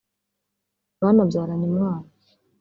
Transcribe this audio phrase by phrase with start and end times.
[1.01, 2.09] banabyaranye umwana